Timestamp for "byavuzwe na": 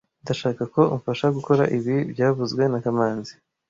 2.11-2.79